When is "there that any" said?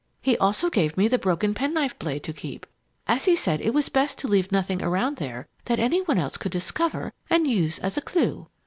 5.17-6.01